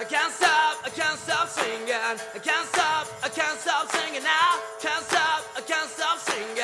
[0.00, 1.94] I can't stop, I can't stop singing.
[1.94, 4.58] I can't stop, I can't stop singing now.
[4.80, 6.56] Can't stop, I can't stop singing.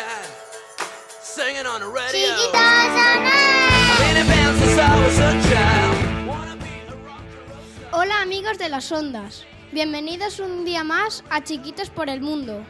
[1.23, 2.35] Singing on the radio.
[2.35, 3.99] Chiquitos sonar.
[4.01, 6.27] Been in bands since I was a child.
[6.27, 7.93] Wanna be a rocker.
[7.93, 12.67] Hola amigos de las ondas, bienvenidos un día más a Chiquitos por el Mundo.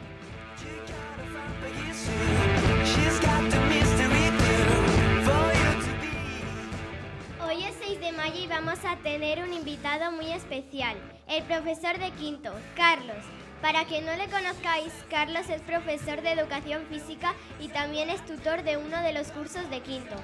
[8.73, 10.95] Vamos a tener un invitado muy especial,
[11.27, 13.23] el profesor de quinto, Carlos.
[13.61, 18.63] Para que no le conozcáis, Carlos es profesor de educación física y también es tutor
[18.63, 20.15] de uno de los cursos de quinto.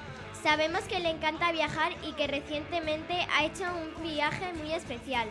[0.42, 5.28] Sabemos que le encanta viajar y que recientemente ha hecho un viaje muy especial.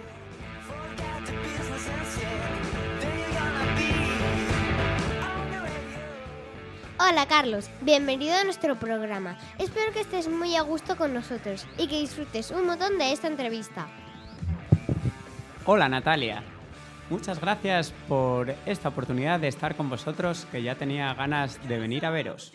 [7.01, 9.37] Hola Carlos, bienvenido a nuestro programa.
[9.57, 13.27] Espero que estés muy a gusto con nosotros y que disfrutes un montón de esta
[13.27, 13.87] entrevista.
[15.65, 16.43] Hola Natalia,
[17.09, 22.05] muchas gracias por esta oportunidad de estar con vosotros que ya tenía ganas de venir
[22.05, 22.51] a veros.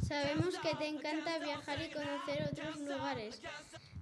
[0.00, 3.42] Sabemos que te encanta viajar y conocer otros lugares,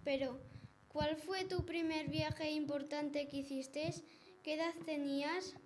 [0.05, 0.39] pero
[0.87, 3.93] ¿cuál fue tu primer viaje importante que hiciste?
[4.45, 5.57] ¿Qué edad tenías?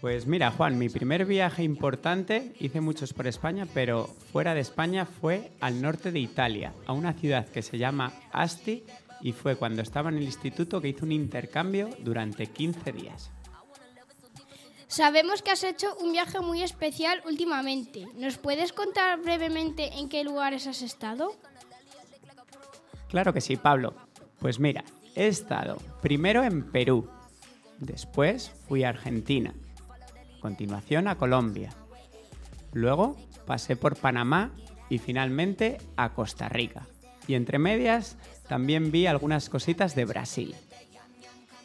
[0.00, 5.06] Pues mira Juan, mi primer viaje importante, hice muchos por España, pero fuera de España
[5.06, 8.84] fue al norte de Italia, a una ciudad que se llama Asti
[9.22, 13.30] y fue cuando estaba en el instituto que hice un intercambio durante 15 días.
[14.86, 18.06] Sabemos que has hecho un viaje muy especial últimamente.
[18.16, 21.34] ¿Nos puedes contar brevemente en qué lugares has estado?
[23.08, 23.94] Claro que sí, Pablo.
[24.38, 27.08] Pues mira, he estado primero en Perú,
[27.78, 29.54] después fui a Argentina,
[30.46, 31.70] continuación a Colombia,
[32.72, 33.16] luego
[33.46, 34.52] pasé por Panamá
[34.88, 36.86] y finalmente a Costa Rica.
[37.26, 38.16] Y entre medias
[38.48, 40.54] también vi algunas cositas de Brasil.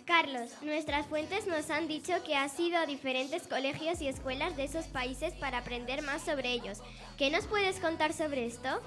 [0.06, 4.64] Carlos, nuestras fuentes nos han dicho que has ido a diferentes colegios y escuelas de
[4.64, 6.80] esos países para aprender más sobre ellos.
[7.20, 8.82] ¿Qué nos puedes contar sobre esto?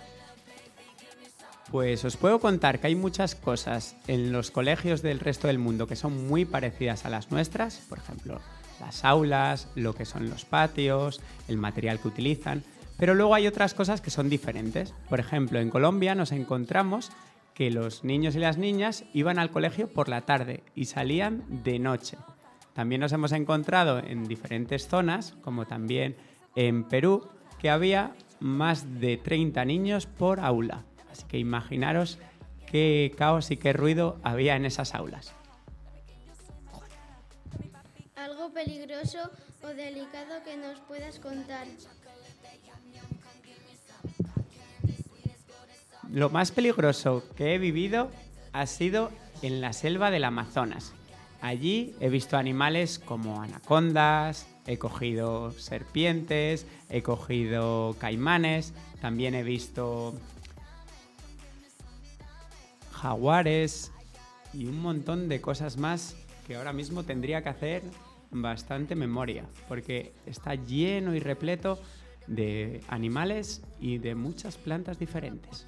[1.70, 5.86] Pues os puedo contar que hay muchas cosas en los colegios del resto del mundo
[5.86, 8.40] que son muy parecidas a las nuestras, por ejemplo,
[8.80, 12.62] las aulas, lo que son los patios, el material que utilizan,
[12.96, 14.94] pero luego hay otras cosas que son diferentes.
[15.08, 17.10] Por ejemplo, en Colombia nos encontramos
[17.54, 21.78] que los niños y las niñas iban al colegio por la tarde y salían de
[21.78, 22.18] noche.
[22.72, 26.16] También nos hemos encontrado en diferentes zonas, como también
[26.56, 27.28] en Perú,
[27.60, 30.84] que había más de 30 niños por aula.
[31.10, 32.18] Así que imaginaros
[32.66, 35.34] qué caos y qué ruido había en esas aulas.
[38.54, 39.18] Peligroso
[39.62, 41.66] o delicado que nos puedas contar.
[46.10, 48.10] Lo más peligroso que he vivido
[48.52, 49.10] ha sido
[49.42, 50.92] en la selva del Amazonas.
[51.40, 60.14] Allí he visto animales como anacondas, he cogido serpientes, he cogido caimanes, también he visto
[62.92, 63.92] jaguares
[64.54, 66.16] y un montón de cosas más
[66.46, 67.82] que ahora mismo tendría que hacer
[68.30, 71.78] bastante memoria, porque está lleno y repleto
[72.26, 75.66] de animales y de muchas plantas diferentes.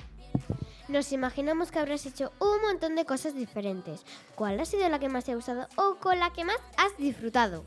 [0.89, 4.05] Nos imaginamos que habrás hecho un montón de cosas diferentes.
[4.35, 6.97] ¿Cuál ha sido la que más te ha gustado o con la que más has
[6.97, 7.65] disfrutado?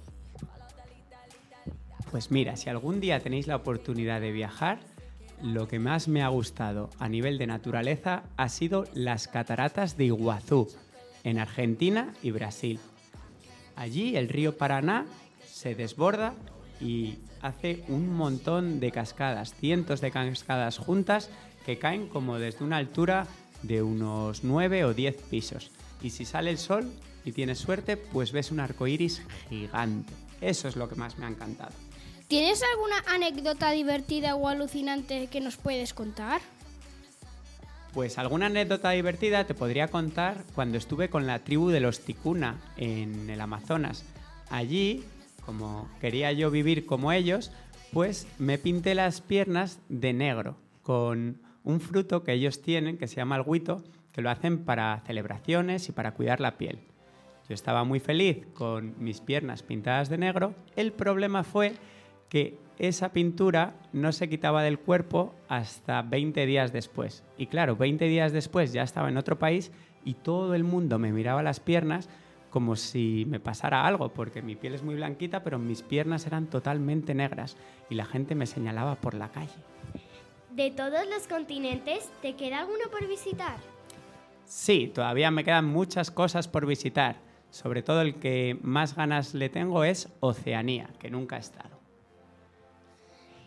[2.11, 4.79] Pues mira, si algún día tenéis la oportunidad de viajar,
[5.41, 10.05] lo que más me ha gustado a nivel de naturaleza ha sido las cataratas de
[10.05, 10.67] Iguazú,
[11.23, 12.79] en Argentina y Brasil.
[13.79, 15.05] Allí el río Paraná
[15.49, 16.33] se desborda
[16.81, 21.29] y hace un montón de cascadas, cientos de cascadas juntas
[21.65, 23.25] que caen como desde una altura
[23.63, 25.71] de unos 9 o 10 pisos.
[26.01, 26.91] Y si sale el sol
[27.23, 30.11] y tienes suerte, pues ves un arco iris gigante.
[30.41, 31.71] Eso es lo que más me ha encantado.
[32.27, 36.41] ¿Tienes alguna anécdota divertida o alucinante que nos puedes contar?
[37.93, 42.61] Pues alguna anécdota divertida te podría contar cuando estuve con la tribu de los Ticuna
[42.77, 44.05] en el Amazonas.
[44.51, 45.03] Allí,
[45.45, 47.51] como quería yo vivir como ellos,
[47.91, 53.15] pues me pinté las piernas de negro con un fruto que ellos tienen que se
[53.15, 53.83] llama el guito,
[54.13, 56.79] que lo hacen para celebraciones y para cuidar la piel.
[57.47, 60.53] Yo estaba muy feliz con mis piernas pintadas de negro.
[60.75, 61.73] El problema fue
[62.29, 67.23] que esa pintura no se quitaba del cuerpo hasta 20 días después.
[67.37, 69.71] Y claro, 20 días después ya estaba en otro país
[70.05, 72.09] y todo el mundo me miraba las piernas
[72.49, 76.47] como si me pasara algo, porque mi piel es muy blanquita, pero mis piernas eran
[76.47, 77.57] totalmente negras
[77.89, 79.53] y la gente me señalaba por la calle.
[80.51, 83.57] De todos los continentes, ¿te queda alguno por visitar?
[84.45, 87.17] Sí, todavía me quedan muchas cosas por visitar.
[87.51, 91.78] Sobre todo el que más ganas le tengo es Oceanía, que nunca he estado.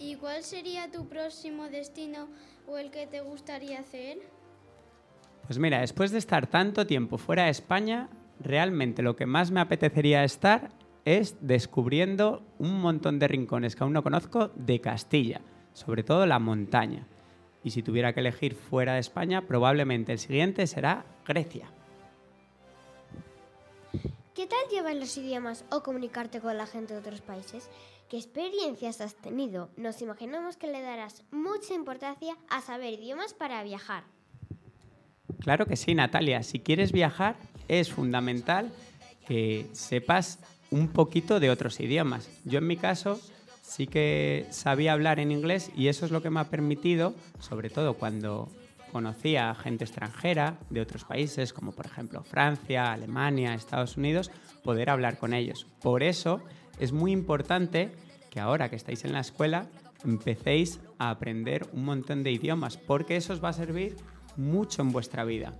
[0.02, 2.26] ¿Y cuál sería tu próximo destino
[2.66, 4.19] o el que te gustaría hacer?
[5.46, 8.08] Pues mira, después de estar tanto tiempo fuera de España,
[8.40, 10.70] realmente lo que más me apetecería estar
[11.04, 15.40] es descubriendo un montón de rincones que aún no conozco de Castilla,
[15.72, 17.06] sobre todo la montaña.
[17.62, 21.70] Y si tuviera que elegir fuera de España, probablemente el siguiente será Grecia.
[24.34, 27.69] ¿Qué tal llevas los idiomas o comunicarte con la gente de otros países?
[28.08, 29.69] ¿Qué experiencias has tenido?
[29.76, 34.05] Nos imaginamos que le darás mucha importancia a saber idiomas para viajar.
[35.40, 36.43] Claro que sí, Natalia.
[36.43, 37.37] Si quieres viajar,
[37.69, 38.73] es fundamental
[39.29, 40.38] que sepas
[40.70, 42.26] un poquito de otros idiomas.
[42.46, 43.20] Yo en mi caso
[43.61, 47.69] sí que sabía hablar en inglés y eso es lo que me ha permitido, sobre
[47.69, 48.49] todo cuando
[48.93, 54.31] conocía a gente extranjera de otros países, como por ejemplo Francia, Alemania, Estados Unidos,
[54.62, 55.67] poder hablar con ellos.
[55.81, 56.41] Por eso
[56.79, 57.91] es muy importante
[58.31, 59.67] que ahora que estáis en la escuela
[60.05, 63.97] empecéis a aprender un montón de idiomas, porque eso os va a servir
[64.37, 65.53] mucho en vuestra vida.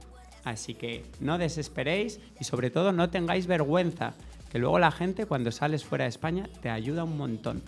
[0.44, 4.14] Así que no desesperéis y sobre todo no tengáis vergüenza,
[4.50, 7.62] que luego la gente cuando sales fuera de España te ayuda un montón.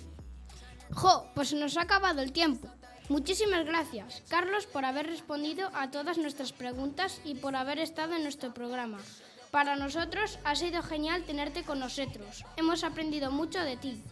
[0.90, 2.69] Jo, pues nos ha acabado el tiempo.
[3.08, 8.22] Muchísimas gracias, Carlos, por haber respondido a todas nuestras preguntas y por haber estado en
[8.22, 8.98] nuestro programa.
[9.50, 12.44] Para nosotros ha sido genial tenerte con nosotros.
[12.56, 14.02] Hemos aprendido mucho de ti.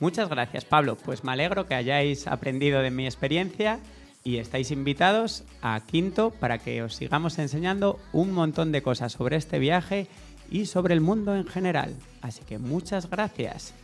[0.00, 0.96] Muchas gracias, Pablo.
[0.96, 3.78] Pues me alegro que hayáis aprendido de mi experiencia
[4.24, 9.36] y estáis invitados a Quinto para que os sigamos enseñando un montón de cosas sobre
[9.36, 10.08] este viaje
[10.50, 11.94] y sobre el mundo en general.
[12.20, 13.74] Así que muchas gracias.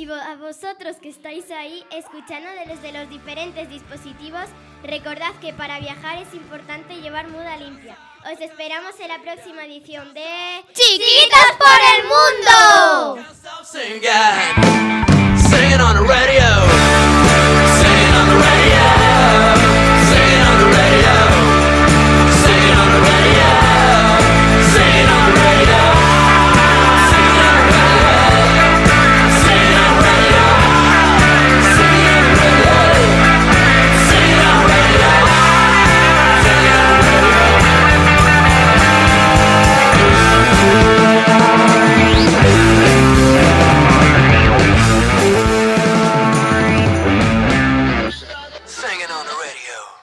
[0.00, 4.46] Y a vosotros que estáis ahí escuchando desde los diferentes dispositivos,
[4.82, 7.98] recordad que para viajar es importante llevar muda limpia.
[8.24, 13.28] Os esperamos en la próxima edición de ¡Chiquitos por el mundo!